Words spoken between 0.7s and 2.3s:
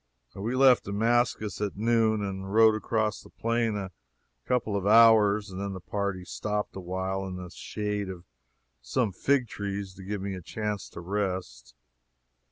Damascus at noon